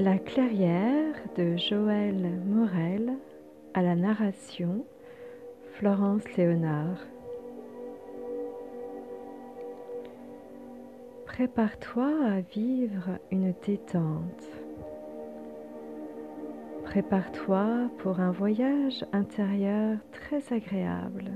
[0.00, 3.12] La clairière de Joël Morel
[3.74, 4.84] à la narration
[5.74, 6.98] Florence Léonard.
[11.26, 14.48] Prépare-toi à vivre une détente.
[16.82, 21.30] Prépare-toi pour un voyage intérieur très agréable.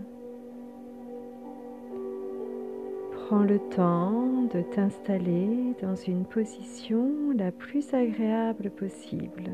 [3.28, 9.50] Prends le temps de t'installer dans une position la plus agréable possible.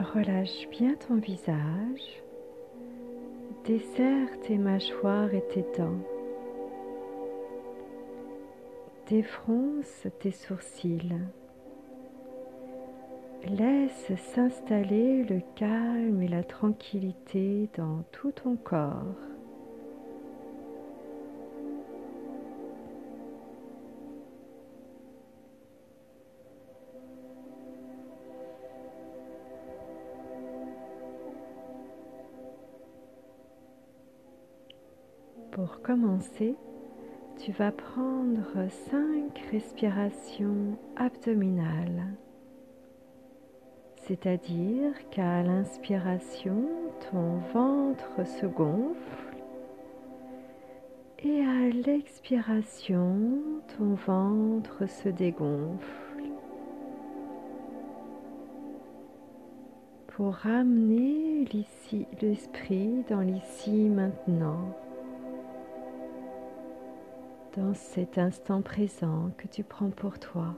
[0.00, 2.20] Relâche bien ton visage.
[3.64, 6.02] Desserre tes mâchoires et tes dents.
[9.08, 11.14] Défronce tes sourcils.
[13.50, 19.14] Laisse s'installer le calme et la tranquillité dans tout ton corps.
[35.52, 36.54] Pour commencer,
[37.38, 42.04] tu vas prendre cinq respirations abdominales.
[44.08, 46.64] C'est-à-dire qu'à l'inspiration,
[47.10, 49.36] ton ventre se gonfle
[51.18, 53.18] et à l'expiration,
[53.76, 56.22] ton ventre se dégonfle.
[60.06, 61.44] Pour ramener
[62.22, 64.74] l'esprit dans l'ici maintenant
[67.58, 70.54] dans cet instant présent que tu prends pour toi.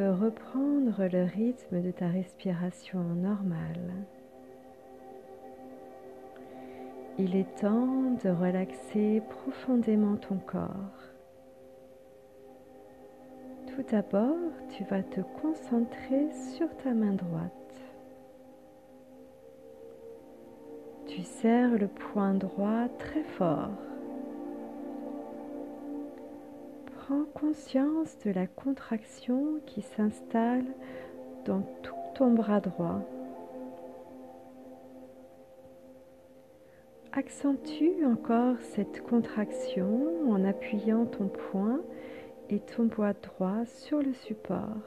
[0.00, 3.92] Reprendre le rythme de ta respiration normale.
[7.18, 10.68] Il est temps de relaxer profondément ton corps.
[13.68, 17.52] Tout d'abord, tu vas te concentrer sur ta main droite.
[21.06, 23.85] Tu serres le poing droit très fort.
[27.06, 30.64] Prends conscience de la contraction qui s'installe
[31.44, 33.00] dans tout ton bras droit.
[37.12, 41.80] Accentue encore cette contraction en appuyant ton poing
[42.50, 44.82] et ton bois droit sur le support.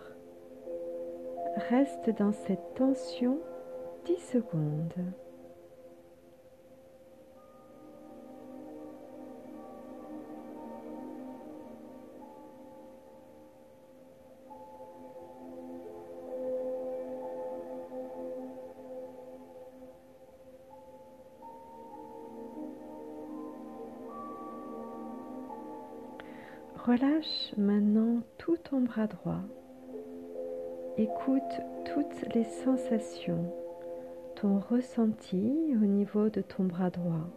[1.69, 3.39] Reste dans cette tension
[4.05, 4.93] 10 secondes.
[26.99, 29.41] Relâche maintenant tout ton bras droit.
[30.97, 33.53] Écoute toutes les sensations,
[34.35, 37.29] ton ressenti au niveau de ton bras droit.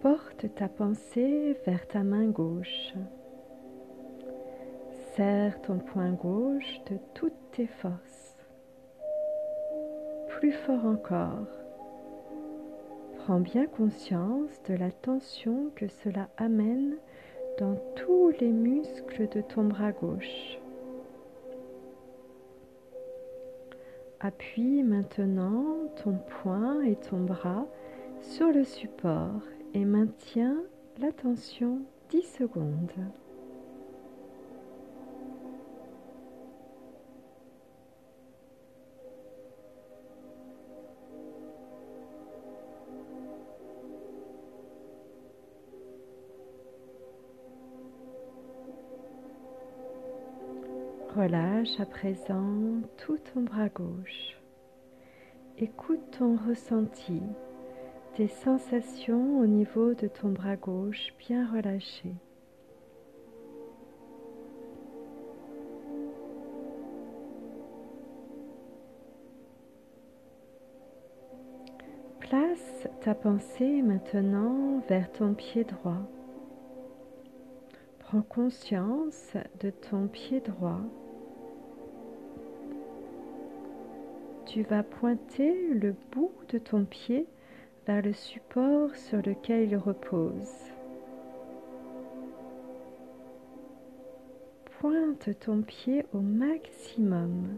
[0.00, 2.92] Porte ta pensée vers ta main gauche.
[5.16, 8.36] Serre ton poing gauche de toutes tes forces.
[10.28, 11.46] Plus fort encore.
[13.18, 16.96] Prends bien conscience de la tension que cela amène
[17.60, 20.58] dans tous les muscles de ton bras gauche.
[24.18, 27.66] Appuie maintenant ton poing et ton bras
[28.20, 29.42] sur le support
[29.74, 30.60] et maintiens
[30.98, 32.90] la tension 10 secondes.
[51.24, 54.36] Relâche à présent tout ton bras gauche.
[55.56, 57.22] Écoute ton ressenti,
[58.14, 62.10] tes sensations au niveau de ton bras gauche bien relâché.
[72.20, 76.02] Déplace ta pensée maintenant vers ton pied droit.
[78.00, 80.82] Prends conscience de ton pied droit.
[84.54, 87.26] Tu vas pointer le bout de ton pied
[87.88, 90.54] vers le support sur lequel il repose.
[94.78, 97.56] Pointe ton pied au maximum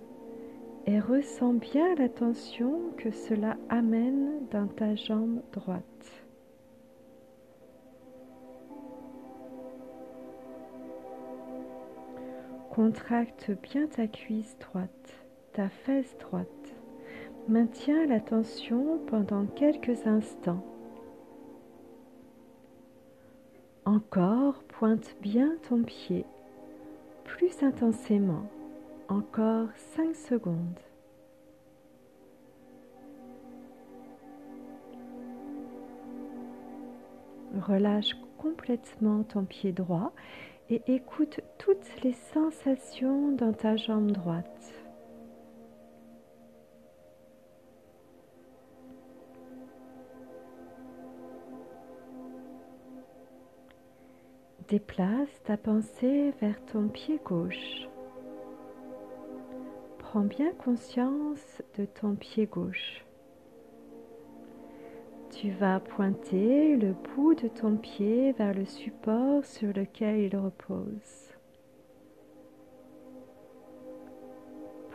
[0.87, 6.25] et ressens bien la tension que cela amène dans ta jambe droite.
[12.71, 16.76] Contracte bien ta cuisse droite, ta fesse droite.
[17.49, 20.65] Maintiens la tension pendant quelques instants.
[23.85, 26.25] Encore, pointe bien ton pied
[27.23, 28.51] plus intensément.
[29.09, 30.81] Encore 5 secondes.
[37.61, 40.13] Relâche complètement ton pied droit
[40.69, 44.86] et écoute toutes les sensations dans ta jambe droite.
[54.69, 57.87] Déplace ta pensée vers ton pied gauche.
[59.99, 63.05] Prends bien conscience de ton pied gauche.
[65.31, 71.33] Tu vas pointer le bout de ton pied vers le support sur lequel il repose.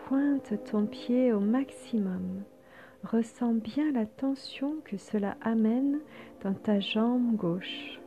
[0.05, 2.43] Pointe ton pied au maximum.
[3.05, 6.01] Ressens bien la tension que cela amène
[6.43, 8.01] dans ta jambe gauche.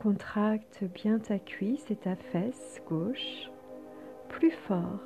[0.00, 3.50] Contracte bien ta cuisse et ta fesse gauche
[4.30, 5.02] plus fort.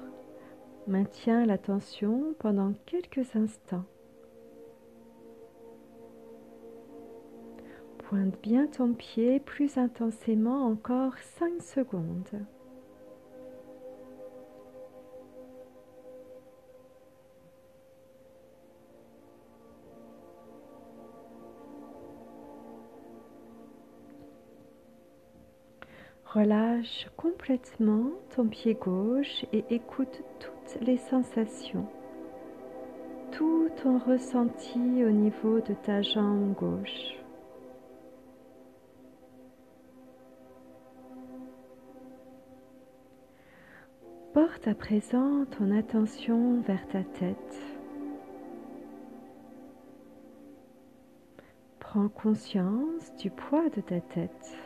[0.86, 3.86] Maintiens la tension pendant quelques instants.
[7.98, 12.46] Pointe bien ton pied plus intensément encore 5 secondes.
[26.34, 31.86] Relâche complètement ton pied gauche et écoute toutes les sensations,
[33.30, 37.14] tout ton ressenti au niveau de ta jambe gauche.
[44.32, 47.60] Porte à présent ton attention vers ta tête.
[51.78, 54.63] Prends conscience du poids de ta tête.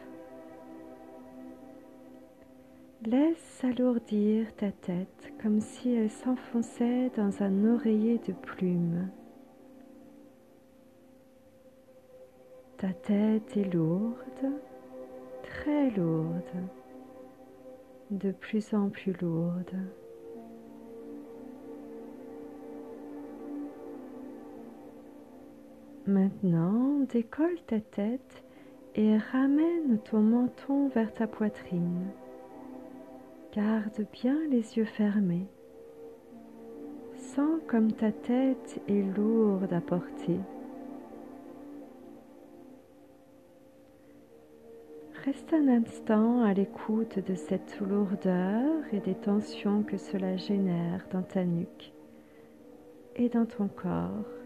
[3.11, 9.09] Laisse s'alourdir ta tête comme si elle s'enfonçait dans un oreiller de plumes.
[12.77, 14.53] Ta tête est lourde,
[15.43, 16.53] très lourde,
[18.11, 19.75] de plus en plus lourde.
[26.07, 28.45] Maintenant, décolle ta tête
[28.97, 32.05] et ramène ton menton vers ta poitrine.
[33.55, 35.47] Garde bien les yeux fermés.
[37.17, 40.39] Sens comme ta tête est lourde à porter.
[45.25, 51.23] Reste un instant à l'écoute de cette lourdeur et des tensions que cela génère dans
[51.23, 51.93] ta nuque
[53.17, 54.38] et dans ton corps.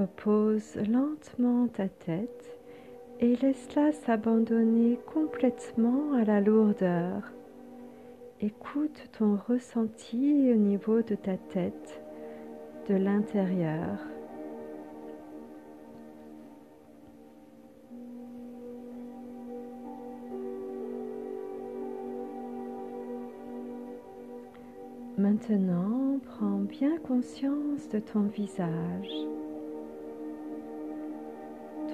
[0.00, 2.58] Repose lentement ta tête
[3.20, 7.30] et laisse-la s'abandonner complètement à la lourdeur.
[8.40, 12.02] Écoute ton ressenti au niveau de ta tête,
[12.88, 13.98] de l'intérieur.
[25.18, 29.30] Maintenant, prends bien conscience de ton visage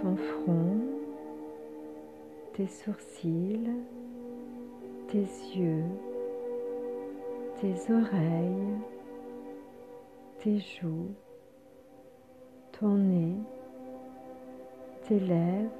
[0.02, 0.76] ton front,
[2.54, 3.70] tes sourcils,
[5.08, 5.84] tes yeux,
[7.60, 8.78] tes oreilles,
[10.38, 11.14] tes joues,
[12.72, 13.36] ton nez,
[15.08, 15.70] tes lèvres,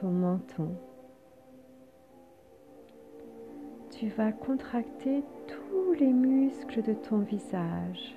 [0.00, 0.70] ton menton.
[3.90, 8.16] Tu vas contracter tous les muscles de ton visage.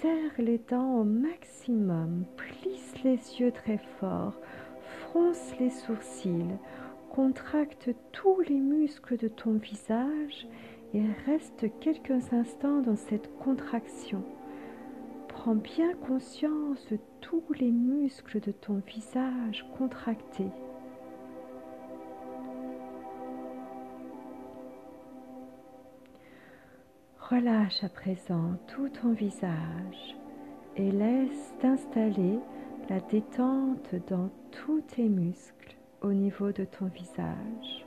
[0.00, 2.24] serre les dents au maximum,
[3.04, 4.34] les yeux très fort,
[5.00, 6.56] fronce les sourcils,
[7.10, 10.46] contracte tous les muscles de ton visage
[10.94, 14.22] et reste quelques instants dans cette contraction.
[15.28, 20.50] Prends bien conscience de tous les muscles de ton visage contractés.
[27.18, 30.16] Relâche à présent tout ton visage
[30.76, 32.38] et laisse t'installer
[32.88, 37.86] la détente dans tous tes muscles au niveau de ton visage.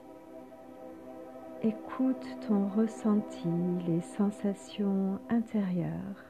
[1.61, 3.47] Écoute ton ressenti,
[3.87, 6.25] les sensations intérieures.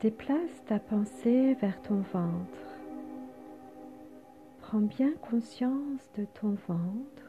[0.00, 2.66] Déplace ta pensée vers ton ventre.
[4.60, 7.25] Prends bien conscience de ton ventre,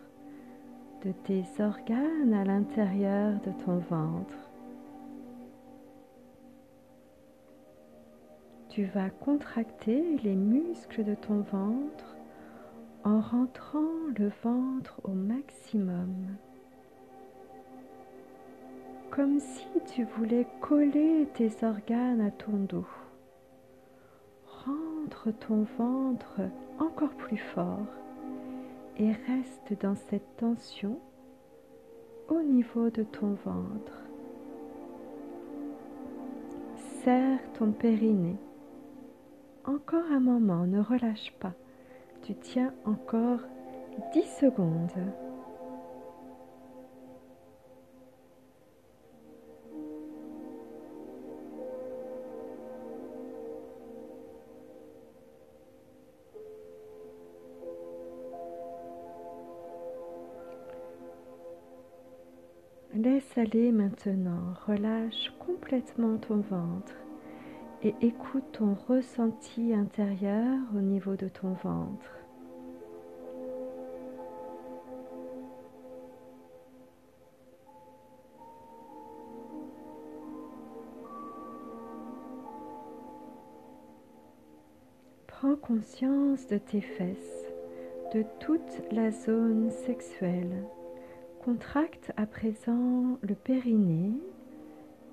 [1.03, 4.37] de tes organes à l'intérieur de ton ventre.
[8.69, 12.15] Tu vas contracter les muscles de ton ventre
[13.03, 16.37] en rentrant le ventre au maximum
[19.17, 22.85] comme si tu voulais coller tes organes à ton dos.
[24.45, 26.41] Rentre ton ventre
[26.77, 27.87] encore plus fort
[28.97, 30.99] et reste dans cette tension
[32.29, 34.01] au niveau de ton ventre.
[37.03, 38.37] Serre ton périnée.
[39.65, 41.53] Encore un moment, ne relâche pas.
[42.23, 43.39] Tu tiens encore
[44.13, 44.91] 10 secondes.
[63.37, 66.95] Aller maintenant, relâche complètement ton ventre
[67.83, 72.17] et écoute ton ressenti intérieur au niveau de ton ventre.
[85.27, 87.45] Prends conscience de tes fesses,
[88.15, 90.65] de toute la zone sexuelle
[91.47, 94.11] Contracte à présent le périnée,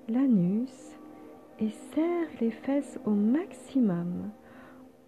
[0.09, 0.97] l'anus
[1.59, 4.29] et serre les fesses au maximum,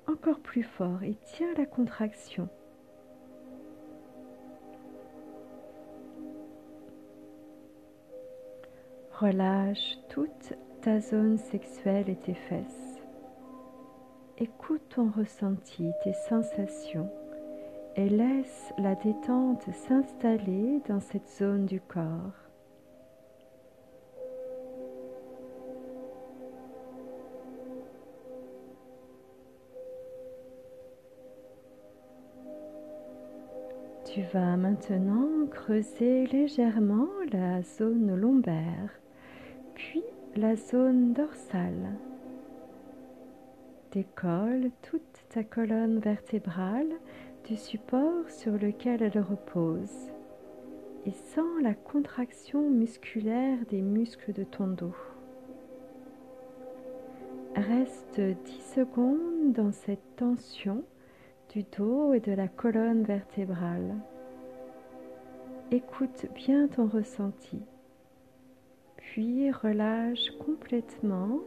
[0.07, 2.47] encore plus fort et tiens la contraction.
[9.19, 13.01] Relâche toute ta zone sexuelle et tes fesses.
[14.37, 17.11] Écoute ton ressenti, tes sensations
[17.97, 22.47] et laisse la détente s'installer dans cette zone du corps.
[34.05, 38.91] Tu vas maintenant creuser légèrement la zone lombaire,
[39.73, 40.03] puis
[40.35, 41.93] la zone dorsale.
[43.91, 46.91] Décolle toute ta colonne vertébrale
[47.47, 50.11] du support sur lequel elle repose
[51.05, 54.95] et sens la contraction musculaire des muscles de ton dos.
[57.55, 60.83] Reste 10 secondes dans cette tension
[61.53, 63.95] du dos et de la colonne vertébrale.
[65.71, 67.61] Écoute bien ton ressenti,
[68.97, 71.39] puis relâche complètement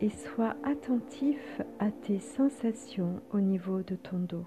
[0.00, 4.46] et sois attentif à tes sensations au niveau de ton dos.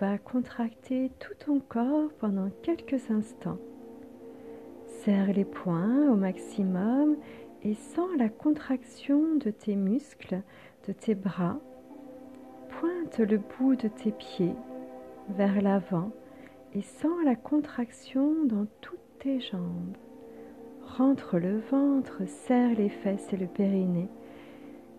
[0.00, 3.58] Vas contracter tout ton corps pendant quelques instants.
[4.86, 7.16] Serre les poings au maximum
[7.62, 10.42] et sens la contraction de tes muscles,
[10.86, 11.58] de tes bras.
[12.68, 14.54] Pointe le bout de tes pieds
[15.30, 16.12] vers l'avant
[16.74, 19.96] et sens la contraction dans toutes tes jambes.
[20.84, 24.08] Rentre le ventre, serre les fesses et le périnée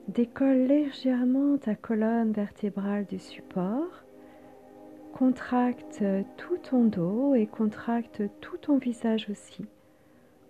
[0.10, 4.04] Décolle légèrement ta colonne vertébrale du support.
[5.20, 6.02] Contracte
[6.38, 9.66] tout ton dos et contracte tout ton visage aussi.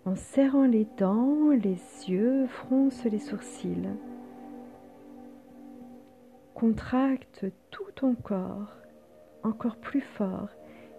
[0.06, 3.90] En serrant les dents, les yeux, fronce les sourcils.
[6.54, 8.76] Contracte tout ton corps
[9.42, 10.50] encore plus fort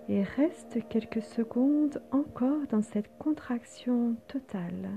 [0.08, 4.90] et reste quelques secondes encore dans cette contraction totale.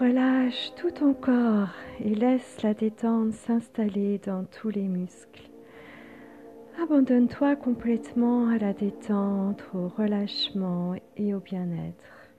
[0.00, 1.68] Relâche tout ton corps
[2.02, 5.50] et laisse la détente s'installer dans tous les muscles.
[6.82, 12.30] Abandonne-toi complètement à la détente, au relâchement et au bien-être.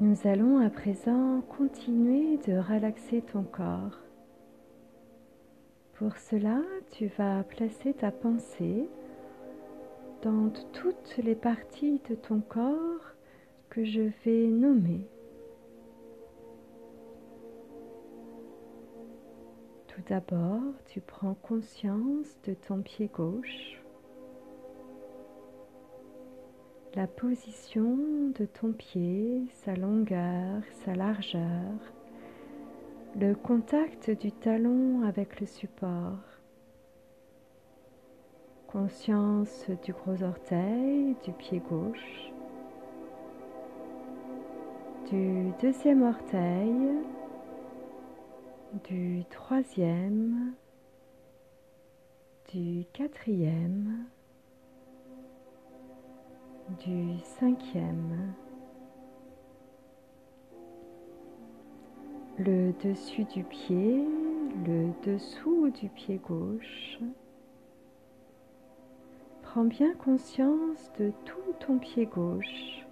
[0.00, 4.05] Nous allons à présent continuer de relaxer ton corps.
[5.98, 6.60] Pour cela,
[6.90, 8.86] tu vas placer ta pensée
[10.20, 13.14] dans toutes les parties de ton corps
[13.70, 15.08] que je vais nommer.
[19.86, 23.80] Tout d'abord, tu prends conscience de ton pied gauche,
[26.94, 27.96] la position
[28.38, 31.72] de ton pied, sa longueur, sa largeur,
[33.18, 36.18] le contact du talon avec le support.
[38.66, 42.30] Conscience du gros orteil, du pied gauche,
[45.10, 46.74] du deuxième orteil,
[48.84, 50.52] du troisième,
[52.52, 54.04] du quatrième,
[56.84, 58.34] du cinquième.
[62.38, 64.04] Le dessus du pied,
[64.66, 66.98] le dessous du pied gauche.
[69.42, 72.84] Prends bien conscience de tout ton pied gauche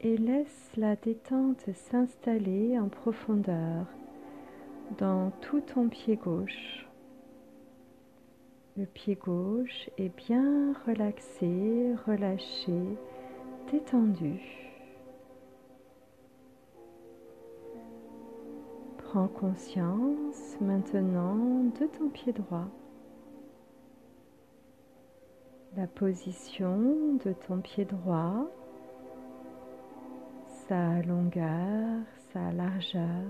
[0.00, 3.86] et laisse la détente s'installer en profondeur
[4.98, 6.86] dans tout ton pied gauche.
[8.76, 12.72] Le pied gauche est bien relaxé, relâché,
[13.72, 14.69] détendu.
[19.12, 22.68] Prends conscience maintenant de ton pied droit,
[25.76, 28.46] la position de ton pied droit,
[30.68, 33.26] sa longueur, sa largeur,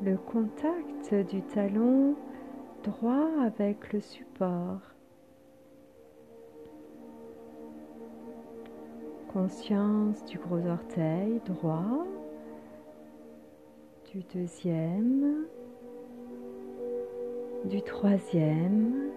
[0.00, 2.14] le contact du talon
[2.84, 4.80] droit avec le support.
[9.30, 12.06] Conscience du gros orteil droit
[14.16, 15.44] du deuxième,
[17.66, 19.10] du troisième,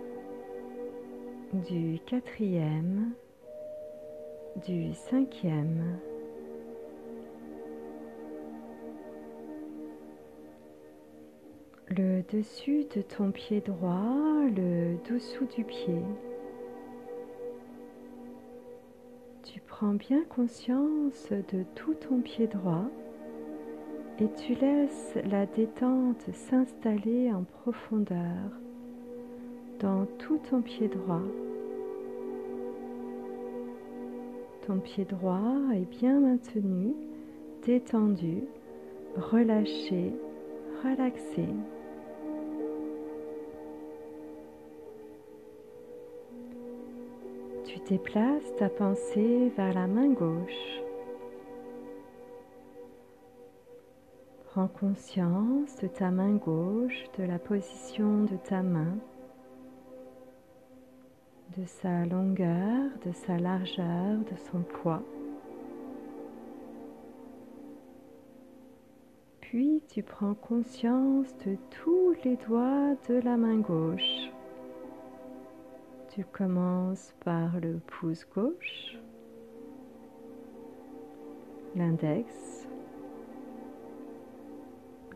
[1.69, 3.13] du quatrième,
[4.67, 5.99] du cinquième.
[11.87, 16.01] Le dessus de ton pied droit, le dessous du pied.
[19.43, 22.89] Tu prends bien conscience de tout ton pied droit
[24.21, 28.51] et tu laisses la détente s'installer en profondeur
[29.79, 31.21] dans tout ton pied droit.
[34.67, 36.93] Ton pied droit est bien maintenu,
[37.65, 38.43] détendu,
[39.15, 40.13] relâché,
[40.83, 41.45] relaxé.
[47.63, 50.78] Tu déplaces ta pensée vers la main gauche.
[54.59, 58.97] Prends conscience de ta main gauche, de la position de ta main,
[61.55, 65.01] de sa longueur, de sa largeur, de son poids.
[69.39, 74.29] Puis tu prends conscience de tous les doigts de la main gauche.
[76.09, 78.97] Tu commences par le pouce gauche,
[81.77, 82.58] l'index,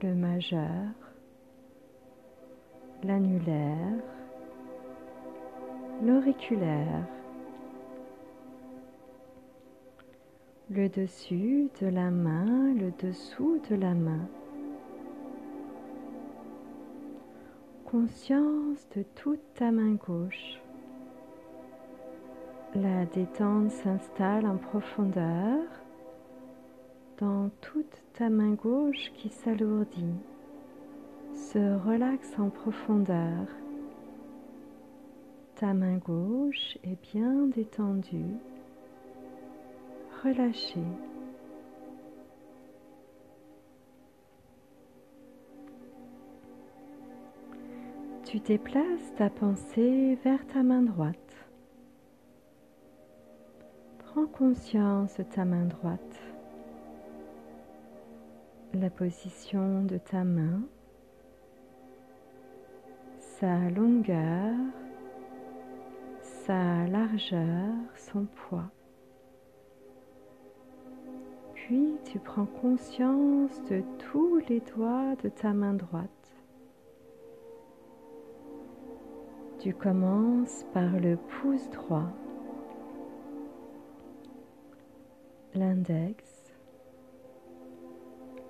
[0.04, 0.92] le majeur,
[3.04, 4.04] l'annulaire,
[6.04, 7.08] l'auriculaire,
[10.70, 14.28] le dessus de la main, le dessous de la main.
[17.86, 20.60] Conscience de toute ta main gauche.
[22.76, 25.83] La détente s'installe en profondeur
[27.62, 30.16] toute ta main gauche qui s'alourdit,
[31.34, 33.48] se relaxe en profondeur.
[35.56, 38.36] Ta main gauche est bien détendue,
[40.24, 40.84] relâchée.
[48.26, 51.18] Tu déplaces ta pensée vers ta main droite.
[54.00, 56.33] Prends conscience de ta main droite,
[58.74, 60.64] la position de ta main,
[63.20, 64.56] sa longueur,
[66.22, 68.72] sa largeur, son poids.
[71.54, 76.10] Puis tu prends conscience de tous les doigts de ta main droite.
[79.60, 82.12] Tu commences par le pouce droit,
[85.54, 86.43] l'index,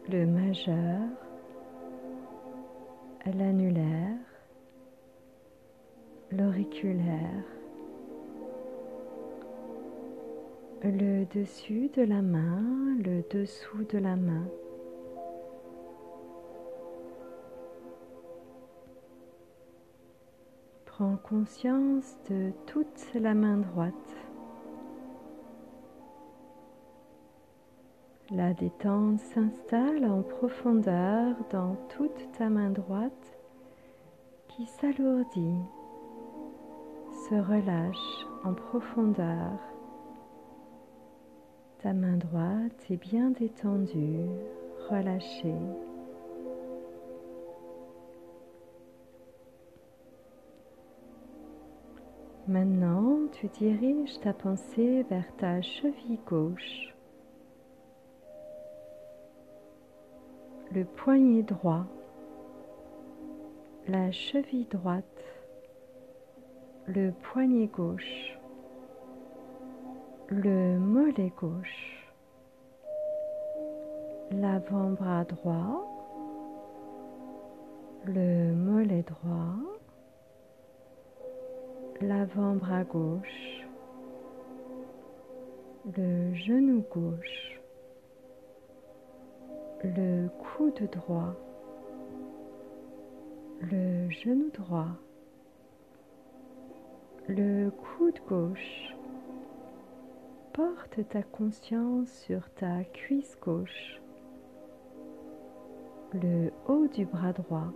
[0.09, 1.09] le majeur,
[3.25, 4.17] l'annulaire,
[6.31, 7.43] l'auriculaire,
[10.83, 14.45] le dessus de la main, le dessous de la main.
[20.85, 23.93] Prends conscience de toute la main droite.
[28.35, 33.37] La détente s'installe en profondeur dans toute ta main droite
[34.47, 35.61] qui s'alourdit,
[37.29, 39.51] se relâche en profondeur.
[41.83, 44.25] Ta main droite est bien détendue,
[44.89, 45.53] relâchée.
[52.47, 56.92] Maintenant, tu diriges ta pensée vers ta cheville gauche,
[60.73, 61.85] le poignet droit,
[63.87, 65.23] la cheville droite,
[66.87, 68.39] le poignet gauche,
[70.29, 72.07] le mollet gauche,
[74.31, 75.85] l'avant-bras droit,
[78.05, 79.59] le mollet droit,
[82.01, 83.67] l'avant-bras gauche,
[85.95, 87.52] le genou gauche,
[89.83, 91.33] le coude droit,
[93.61, 94.87] le genou droit,
[97.27, 98.95] le coude gauche.
[100.53, 103.99] Porte ta conscience sur ta cuisse gauche,
[106.13, 107.73] le haut du bras droit,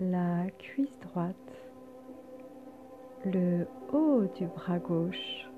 [0.00, 1.36] la cuisse droite,
[3.24, 5.49] le haut du bras gauche,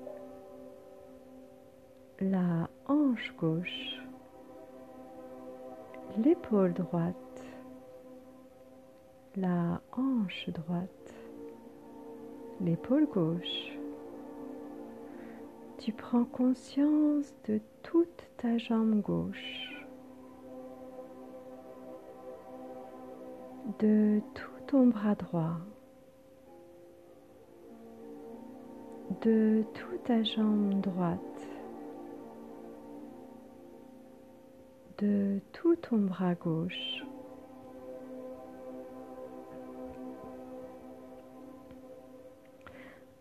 [2.19, 4.01] la hanche gauche,
[6.17, 7.43] l'épaule droite,
[9.35, 11.13] la hanche droite,
[12.61, 13.77] l'épaule gauche.
[15.79, 19.73] Tu prends conscience de toute ta jambe gauche.
[23.79, 25.57] de tout ton bras droit,
[29.21, 31.32] de toute ta jambe droite,
[34.99, 37.03] de tout ton bras gauche.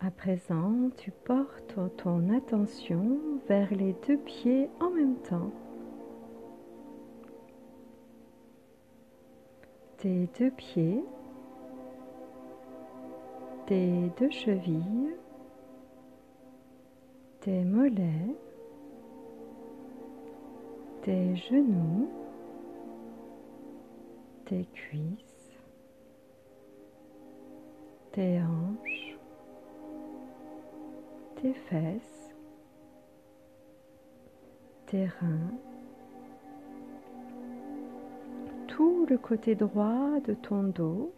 [0.00, 5.52] À présent, tu portes ton attention vers les deux pieds en même temps.
[10.02, 11.04] tes deux pieds,
[13.66, 15.14] tes deux chevilles,
[17.38, 18.34] tes mollets,
[21.02, 22.08] tes genoux,
[24.44, 25.58] tes cuisses,
[28.12, 29.18] tes hanches,
[31.36, 32.34] tes fesses,
[34.86, 35.58] tes reins,
[38.68, 41.12] tout le côté droit de ton dos,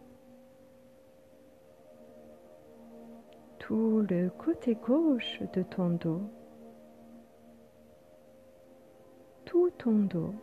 [3.59, 6.23] tout le côté gauche de ton dos,
[9.77, 10.33] ton dos,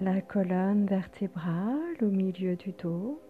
[0.00, 3.20] la colonne vertébrale au milieu du dos,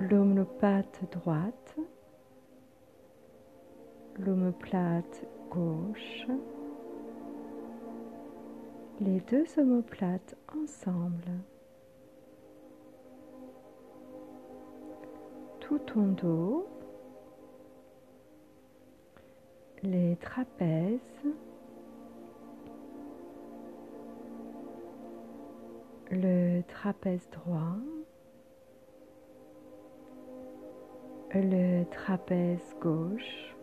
[0.00, 1.76] l'omoplate droite,
[4.18, 6.26] l'omoplate gauche,
[9.00, 11.30] les deux omoplates ensemble.
[15.60, 16.66] Tout ton dos,
[19.82, 21.00] les trapèzes,
[26.10, 27.76] le trapèze droit,
[31.34, 33.54] le trapèze gauche,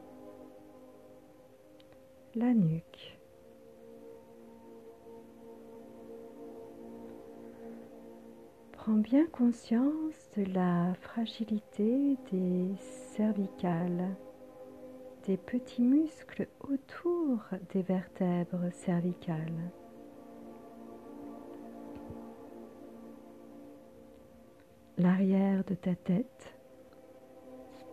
[2.35, 3.17] la nuque.
[8.71, 12.75] Prends bien conscience de la fragilité des
[13.15, 14.15] cervicales,
[15.27, 17.39] des petits muscles autour
[17.73, 19.71] des vertèbres cervicales.
[24.97, 26.53] L'arrière de ta tête.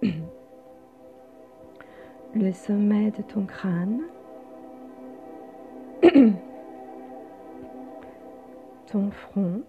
[2.34, 4.02] Le sommet de ton crâne,
[8.86, 9.62] ton front,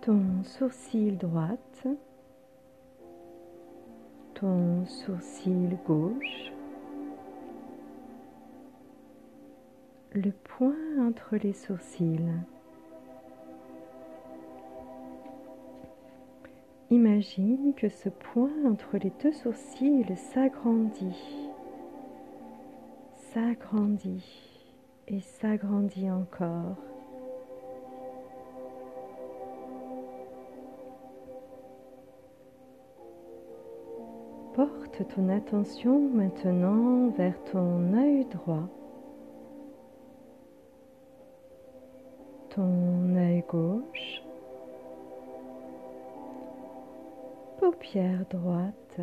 [0.00, 1.86] ton sourcil droite,
[4.40, 6.52] ton sourcil gauche,
[10.12, 12.34] le point entre les sourcils.
[16.90, 21.50] Imagine que ce point entre les deux sourcils s'agrandit,
[23.32, 24.52] s'agrandit
[25.08, 26.95] et s'agrandit encore.
[35.04, 38.66] Ton attention maintenant vers ton œil droit,
[42.48, 44.22] ton œil gauche,
[47.60, 49.00] paupière droite,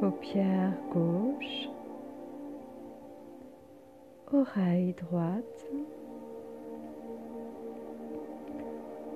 [0.00, 1.68] paupière gauche,
[4.32, 5.66] oreille droite,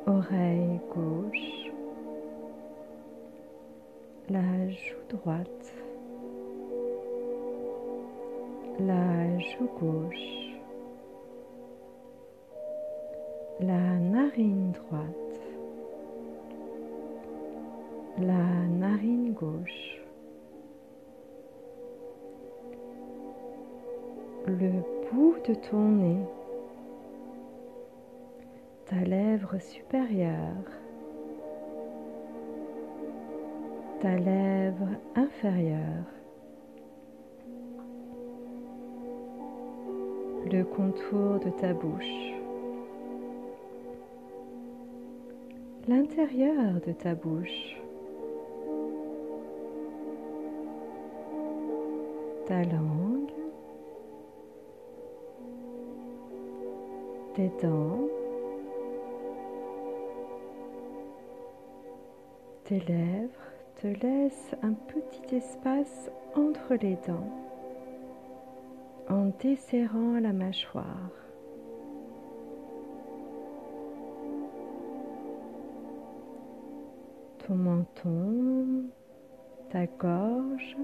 [0.07, 1.60] oreille gauche,
[4.31, 5.75] la joue droite,
[8.79, 10.55] la joue gauche,
[13.59, 15.41] la narine droite,
[18.19, 20.01] la narine gauche,
[24.47, 24.71] le
[25.11, 26.25] bout de ton nez,
[28.87, 30.80] ta lèvre supérieure,
[34.01, 36.07] ta lèvre inférieure,
[40.51, 42.33] le contour de ta bouche,
[45.87, 47.77] l'intérieur de ta bouche.
[52.47, 53.31] ta langue,
[57.37, 58.09] tes dents,
[62.65, 63.40] tes lèvres
[63.81, 67.31] te laissent un petit espace entre les dents
[69.09, 71.11] en desserrant la mâchoire.
[77.47, 78.85] Ton menton,
[79.71, 80.77] ta gorge,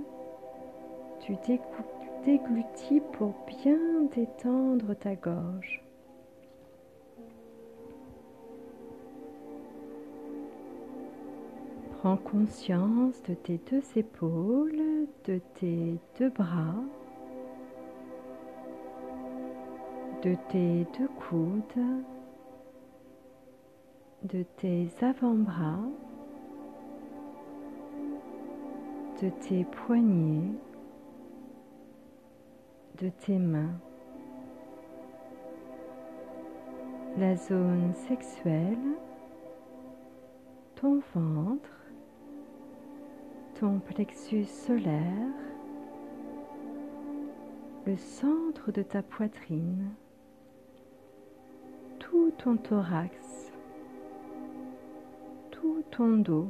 [1.21, 1.35] tu
[2.25, 5.86] déglutis pour bien détendre ta gorge.
[12.07, 16.77] Prends conscience de tes deux épaules, de tes deux bras,
[20.23, 21.85] de tes deux coudes,
[24.23, 25.81] de tes avant-bras,
[29.21, 30.53] de tes poignets,
[32.99, 33.81] de tes mains.
[37.19, 38.95] La zone sexuelle,
[40.77, 41.76] ton ventre,
[43.61, 45.35] ton plexus solaire,
[47.87, 49.91] le centre de ta poitrine,
[51.99, 53.53] tout ton thorax,
[55.51, 56.49] tout ton dos,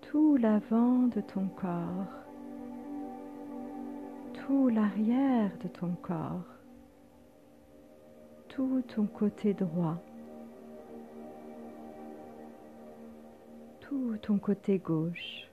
[0.00, 2.26] tout l'avant de ton corps
[4.46, 6.46] tout l'arrière de ton corps,
[8.48, 10.00] tout ton côté droit,
[14.16, 15.48] ton côté gauche,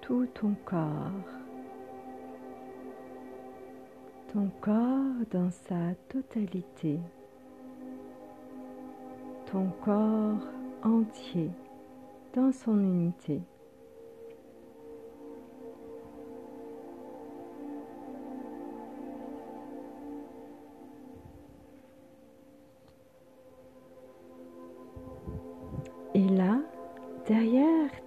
[0.00, 1.10] tout ton corps,
[4.32, 6.98] ton corps dans sa totalité,
[9.50, 10.46] ton corps
[10.82, 11.50] entier
[12.34, 13.40] dans son unité.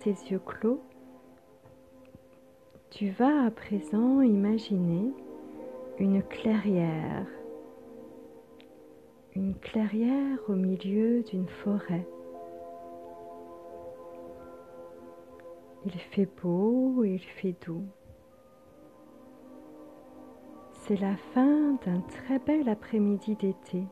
[0.03, 0.81] Tes yeux clos,
[2.89, 5.11] Tu vas à présent imaginer
[5.97, 7.25] une clairière,
[9.33, 12.05] une clairière au milieu d'une forêt.
[15.85, 17.85] Il fait beau et il fait doux.
[20.73, 23.85] C'est la fin d'un très bel après-midi d'été.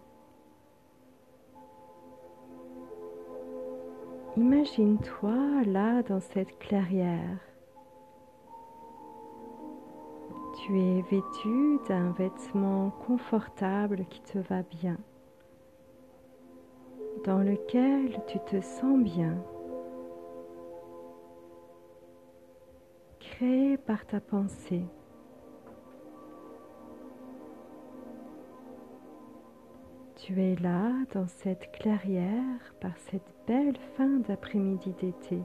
[4.38, 7.38] Imagine-toi là dans cette clairière.
[10.56, 14.98] Tu es vêtu d'un vêtement confortable qui te va bien,
[17.26, 19.36] dans lequel tu te sens bien,
[23.20, 24.86] créé par ta pensée.
[30.32, 35.40] Tu es là dans cette clairière par cette belle fin d'après-midi d'été.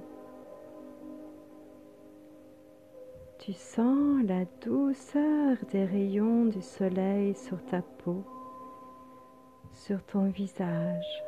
[3.40, 8.22] Tu sens la douceur des rayons du soleil sur ta peau,
[9.72, 11.24] sur ton visage.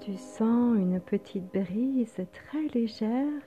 [0.00, 3.42] Tu sens une petite brise très légère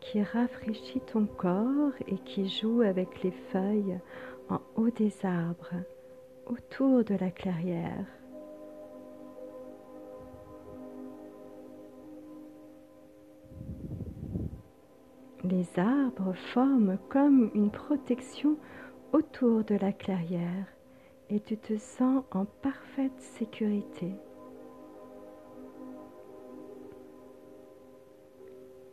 [0.00, 3.98] qui rafraîchit ton corps et qui joue avec les feuilles
[4.48, 5.74] en haut des arbres,
[6.46, 8.06] autour de la clairière.
[15.44, 18.56] Les arbres forment comme une protection
[19.12, 20.66] autour de la clairière
[21.30, 24.12] et tu te sens en parfaite sécurité.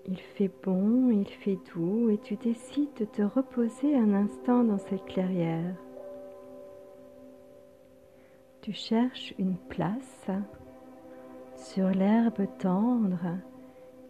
[0.07, 4.77] Il fait bon, il fait doux et tu décides de te reposer un instant dans
[4.77, 5.73] cette clairière.
[8.61, 10.29] Tu cherches une place
[11.55, 13.37] sur l'herbe tendre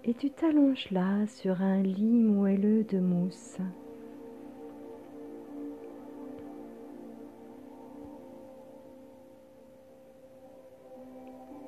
[0.04, 3.58] et tu t'allonges là sur un lit moelleux de mousse.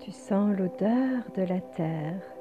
[0.01, 2.37] Tu sens l'odeur de la terre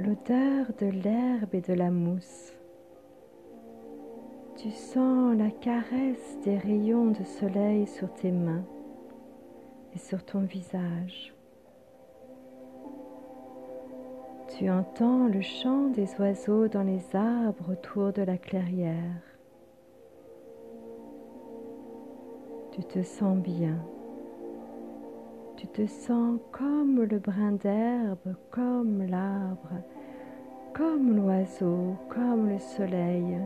[0.00, 2.52] l'odeur de l'herbe et de la mousse.
[4.56, 8.64] Tu sens la caresse des rayons de soleil sur tes mains
[9.94, 11.34] et sur ton visage.
[14.56, 19.22] Tu entends le chant des oiseaux dans les arbres autour de la clairière.
[22.72, 23.78] Tu te sens bien.
[25.58, 29.82] Tu te sens comme le brin d'herbe, comme l'arbre,
[30.72, 33.40] comme l'oiseau, comme le soleil.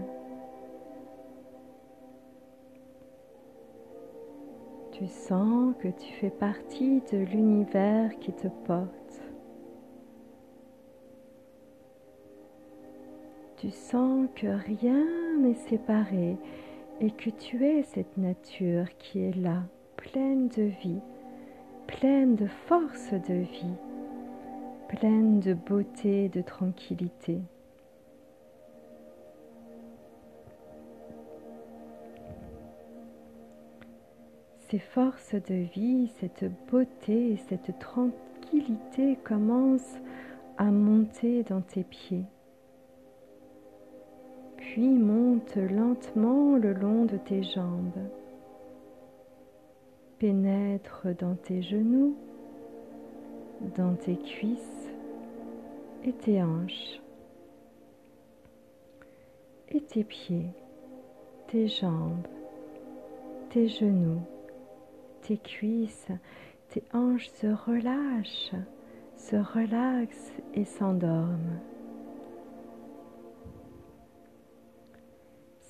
[4.90, 9.22] Tu sens que tu fais partie de l'univers qui te porte.
[13.56, 15.02] Tu sens que rien
[15.40, 16.36] n'est séparé
[17.00, 19.62] et que tu es cette nature qui est là,
[19.96, 21.00] pleine de vie
[21.98, 23.76] pleine de force de vie,
[24.88, 27.38] pleine de beauté, de tranquillité.
[34.68, 39.98] Ces forces de vie, cette beauté, cette tranquillité commencent
[40.56, 42.24] à monter dans tes pieds,
[44.56, 48.00] puis montent lentement le long de tes jambes
[50.22, 52.14] pénètre dans tes genoux,
[53.74, 54.88] dans tes cuisses
[56.04, 57.02] et tes hanches,
[59.70, 60.50] et tes pieds,
[61.48, 62.28] tes jambes,
[63.50, 64.22] tes genoux,
[65.22, 66.12] tes cuisses,
[66.68, 68.54] tes hanches se relâchent,
[69.16, 71.58] se relaxent et s'endorment.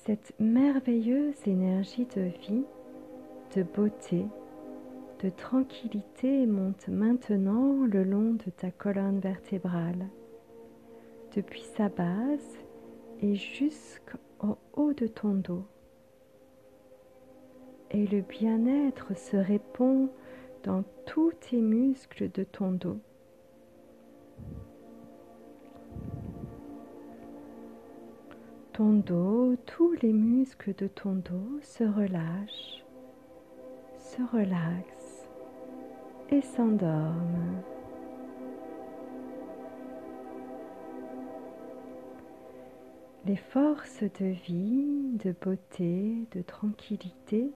[0.05, 2.65] Cette merveilleuse énergie de vie,
[3.55, 4.27] de beauté,
[5.29, 10.07] tranquillité monte maintenant le long de ta colonne vertébrale,
[11.35, 12.57] depuis sa base
[13.21, 15.65] et jusqu'au haut de ton dos.
[17.91, 20.09] Et le bien-être se répand
[20.63, 22.99] dans tous tes muscles de ton dos.
[28.73, 32.83] Ton dos, tous les muscles de ton dos se relâchent,
[33.99, 35.02] se relaxent
[36.29, 37.61] et s'endorment.
[43.25, 47.51] Les forces de vie, de beauté, de tranquillité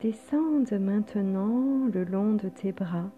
[0.00, 3.10] descendent maintenant le long de tes bras,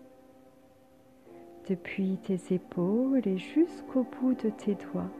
[1.68, 5.10] depuis tes épaules et jusqu'au bout de tes doigts.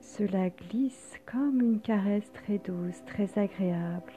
[0.00, 4.12] Cela glisse comme une caresse très douce, très agréable,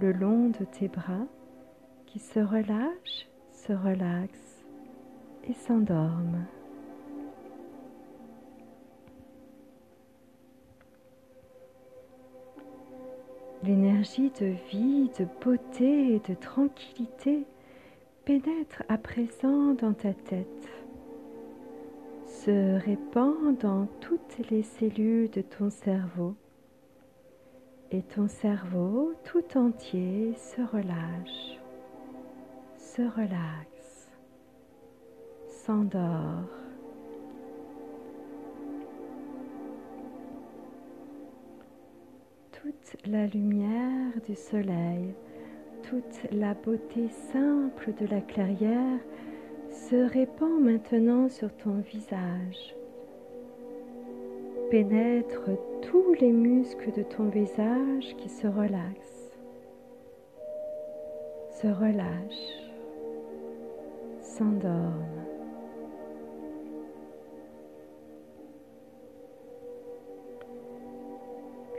[0.00, 1.26] le long de tes bras
[2.18, 4.64] se relâchent, se relaxent
[5.44, 6.46] et s'endorment.
[13.62, 17.44] L'énergie de vie, de beauté et de tranquillité
[18.24, 20.68] pénètre à présent dans ta tête,
[22.26, 26.36] se répand dans toutes les cellules de ton cerveau
[27.90, 31.60] et ton cerveau tout entier se relâche,
[32.96, 34.08] se relaxe,
[35.48, 36.48] s'endort.
[42.52, 45.14] toute la lumière du soleil,
[45.82, 48.98] toute la beauté simple de la clairière
[49.70, 52.74] se répand maintenant sur ton visage,
[54.70, 55.50] pénètre
[55.82, 59.36] tous les muscles de ton visage qui se relaxent,
[61.60, 62.65] se relâchent,
[64.36, 65.04] s'endorment.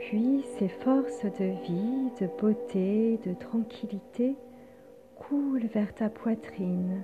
[0.00, 4.36] Puis ces forces de vie, de beauté, de tranquillité
[5.16, 7.02] coulent vers ta poitrine,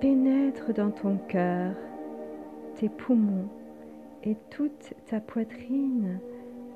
[0.00, 1.74] pénètrent dans ton cœur,
[2.76, 3.48] tes poumons
[4.22, 6.20] et toute ta poitrine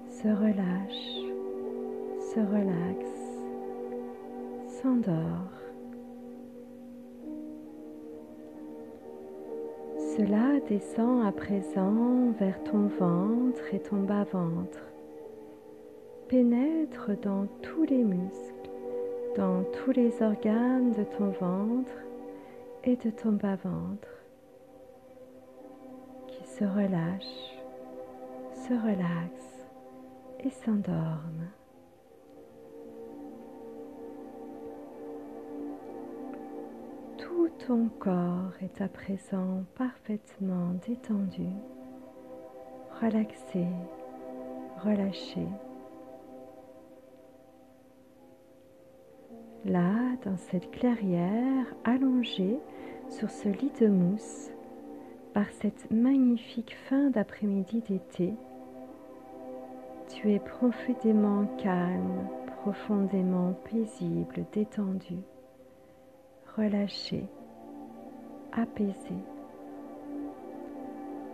[0.09, 1.17] se relâche,
[2.35, 3.21] se relaxe,
[4.83, 5.60] s'endort.
[10.21, 14.81] Cela descend à présent vers ton ventre et ton bas-ventre
[16.29, 18.71] pénètre dans tous les muscles,
[19.35, 21.95] dans tous les organes de ton ventre
[22.85, 24.09] et de ton bas-ventre
[26.29, 27.57] qui se relâchent,
[28.53, 29.71] se relaxent
[30.41, 31.49] et s'endorment.
[37.41, 41.49] Tout ton corps est à présent parfaitement détendu,
[43.01, 43.65] relaxé,
[44.85, 45.47] relâché.
[49.65, 52.59] Là, dans cette clairière allongée
[53.09, 54.51] sur ce lit de mousse,
[55.33, 58.35] par cette magnifique fin d'après-midi d'été,
[60.09, 62.29] tu es profondément calme,
[62.63, 65.17] profondément paisible, détendu,
[66.57, 67.25] relâché,
[68.53, 69.15] apaisé,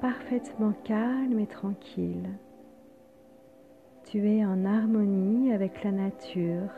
[0.00, 2.30] parfaitement calme et tranquille.
[4.04, 6.70] Tu es en harmonie avec la nature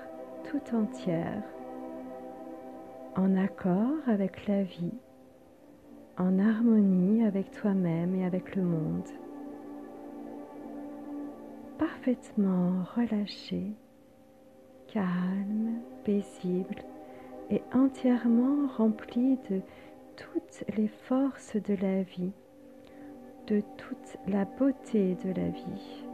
[0.45, 1.43] tout entière,
[3.17, 4.99] en accord avec la vie,
[6.17, 9.09] en harmonie avec toi-même et avec le monde,
[11.79, 13.73] parfaitement relâché,
[14.89, 16.77] calme, paisible
[17.51, 19.61] et entièrement rempli de
[20.17, 22.33] toutes les forces de la vie,
[23.47, 26.05] de toute la beauté de la vie.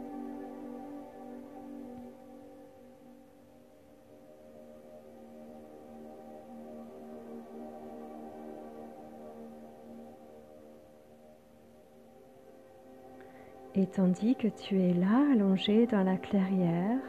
[13.77, 17.01] Et tandis que tu es là, allongé dans la clairière,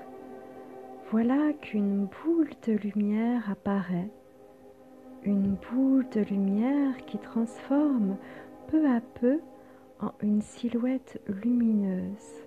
[1.12, 4.10] voilà qu'une boule de lumière apparaît,
[5.26, 8.16] une boule de lumière qui transforme
[8.68, 9.40] peu à peu
[10.00, 12.46] en une silhouette lumineuse.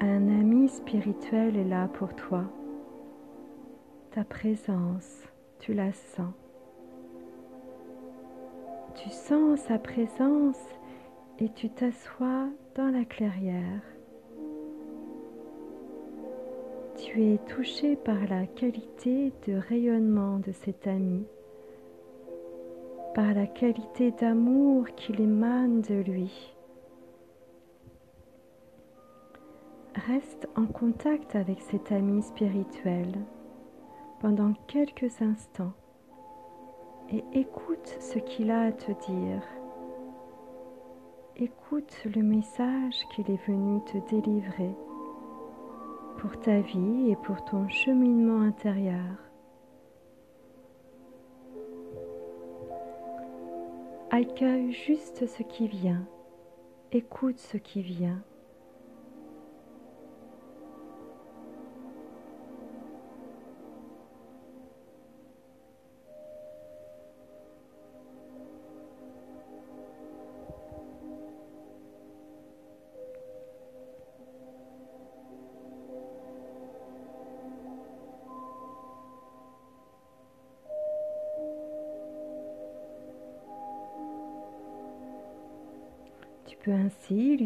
[0.00, 2.44] Un ami spirituel est là pour toi.
[4.12, 5.24] Ta présence,
[5.58, 6.34] tu la sens.
[8.94, 10.60] Tu sens sa présence
[11.38, 13.82] et tu t'assois dans la clairière.
[17.18, 21.26] Tu es touché par la qualité de rayonnement de cet ami,
[23.12, 26.54] par la qualité d'amour qu'il émane de lui.
[30.06, 33.08] Reste en contact avec cet ami spirituel
[34.20, 35.74] pendant quelques instants
[37.10, 39.42] et écoute ce qu'il a à te dire.
[41.34, 44.76] Écoute le message qu'il est venu te délivrer
[46.18, 49.16] pour ta vie et pour ton cheminement intérieur.
[54.10, 56.04] Accueille juste ce qui vient,
[56.92, 58.20] écoute ce qui vient.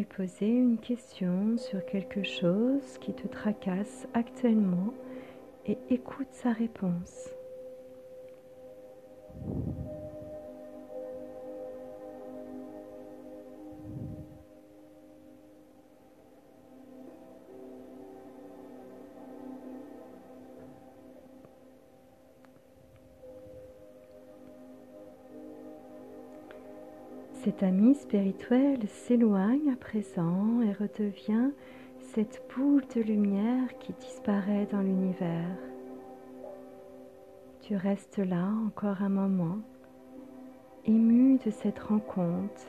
[0.03, 4.93] Poser une question sur quelque chose qui te tracasse actuellement
[5.65, 7.29] et écoute sa réponse.
[27.53, 31.51] Cet ami spirituel s'éloigne à présent et redevient
[31.99, 35.55] cette boule de lumière qui disparaît dans l'univers.
[37.61, 39.59] Tu restes là encore un moment,
[40.87, 42.65] ému de cette rencontre,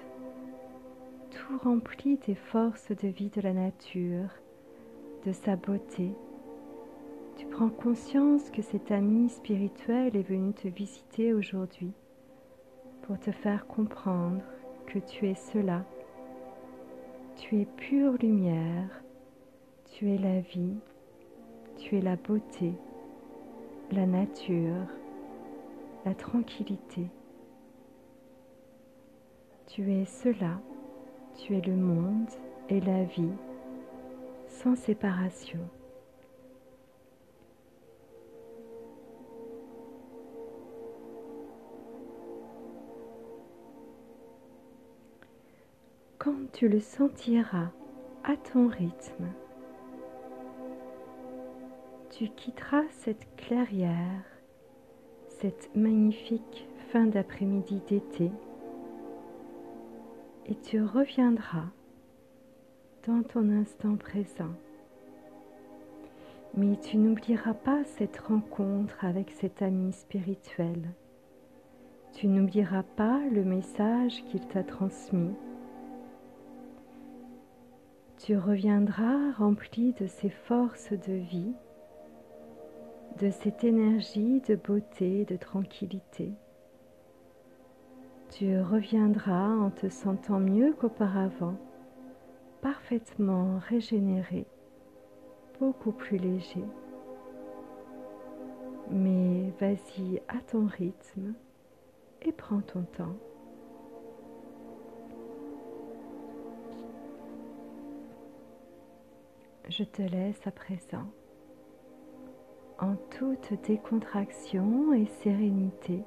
[1.30, 4.28] tout rempli des forces de vie de la nature,
[5.24, 6.10] de sa beauté.
[7.38, 11.92] Tu prends conscience que cet ami spirituel est venu te visiter aujourd'hui
[13.00, 14.42] pour te faire comprendre
[14.98, 15.84] tu es cela.
[17.36, 19.02] Tu es pure lumière,
[19.92, 20.76] tu es la vie,
[21.76, 22.72] tu es la beauté,
[23.90, 24.86] la nature,
[26.04, 27.08] la tranquillité.
[29.66, 30.60] Tu es cela,
[31.36, 32.30] tu es le monde
[32.68, 33.34] et la vie,
[34.46, 35.60] sans séparation.
[46.24, 47.68] Quand tu le sentiras
[48.24, 49.26] à ton rythme,
[52.08, 54.24] tu quitteras cette clairière,
[55.28, 58.30] cette magnifique fin d'après-midi d'été,
[60.46, 61.68] et tu reviendras
[63.06, 64.54] dans ton instant présent.
[66.54, 70.88] Mais tu n'oublieras pas cette rencontre avec cet ami spirituel.
[72.14, 75.34] Tu n'oublieras pas le message qu'il t'a transmis
[78.24, 81.52] tu reviendras rempli de ces forces de vie,
[83.20, 86.32] de cette énergie de beauté, de tranquillité.
[88.30, 91.56] Tu reviendras en te sentant mieux qu'auparavant,
[92.62, 94.46] parfaitement régénéré,
[95.60, 96.64] beaucoup plus léger.
[98.90, 101.34] Mais vas-y à ton rythme
[102.22, 103.16] et prends ton temps.
[109.68, 111.06] Je te laisse à présent
[112.78, 116.02] en toute décontraction et sérénité,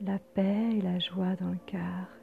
[0.00, 2.21] la paix et la joie dans le cœur.